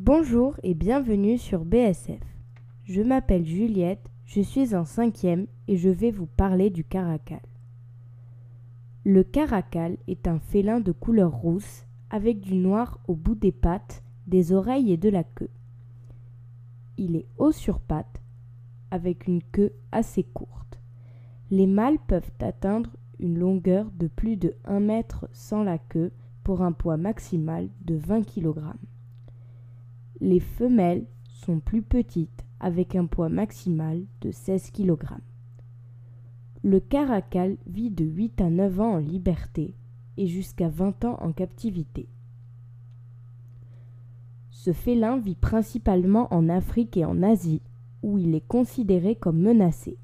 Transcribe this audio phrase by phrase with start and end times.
[0.00, 2.18] Bonjour et bienvenue sur BSF.
[2.82, 7.40] Je m'appelle Juliette, je suis en cinquième et je vais vous parler du caracal.
[9.04, 14.02] Le caracal est un félin de couleur rousse avec du noir au bout des pattes,
[14.26, 15.50] des oreilles et de la queue.
[16.96, 18.20] Il est haut sur pattes
[18.90, 20.80] avec une queue assez courte.
[21.52, 22.90] Les mâles peuvent atteindre
[23.20, 26.10] une longueur de plus de 1 mètre sans la queue
[26.42, 28.58] pour un poids maximal de 20 kg.
[30.20, 35.04] Les femelles sont plus petites avec un poids maximal de 16 kg.
[36.62, 39.74] Le caracal vit de 8 à 9 ans en liberté
[40.16, 42.08] et jusqu'à 20 ans en captivité.
[44.50, 47.60] Ce félin vit principalement en Afrique et en Asie,
[48.02, 49.98] où il est considéré comme menacé.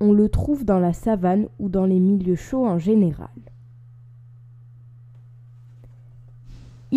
[0.00, 3.30] On le trouve dans la savane ou dans les milieux chauds en général.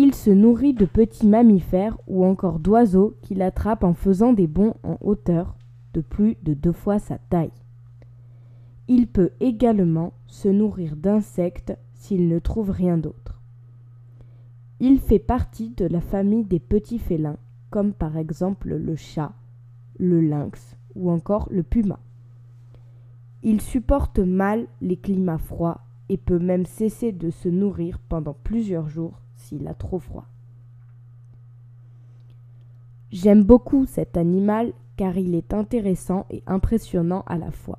[0.00, 4.74] Il se nourrit de petits mammifères ou encore d'oiseaux qu'il attrape en faisant des bonds
[4.84, 5.56] en hauteur
[5.92, 7.50] de plus de deux fois sa taille.
[8.86, 13.42] Il peut également se nourrir d'insectes s'il ne trouve rien d'autre.
[14.78, 19.32] Il fait partie de la famille des petits félins, comme par exemple le chat,
[19.98, 21.98] le lynx ou encore le puma.
[23.42, 28.88] Il supporte mal les climats froids et peut même cesser de se nourrir pendant plusieurs
[28.88, 30.26] jours s'il a trop froid.
[33.10, 37.78] J'aime beaucoup cet animal car il est intéressant et impressionnant à la fois.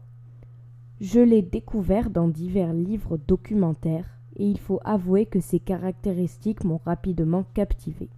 [0.99, 6.81] Je l'ai découvert dans divers livres documentaires et il faut avouer que ses caractéristiques m'ont
[6.85, 8.09] rapidement captivé.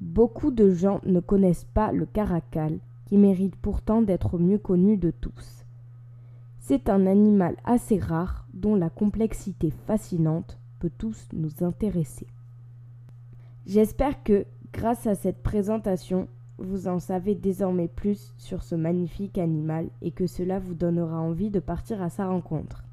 [0.00, 5.10] Beaucoup de gens ne connaissent pas le caracal, qui mérite pourtant d'être mieux connu de
[5.10, 5.64] tous.
[6.58, 12.26] C'est un animal assez rare dont la complexité fascinante peut tous nous intéresser.
[13.66, 19.90] J'espère que, grâce à cette présentation, vous en savez désormais plus sur ce magnifique animal
[20.02, 22.87] et que cela vous donnera envie de partir à sa rencontre.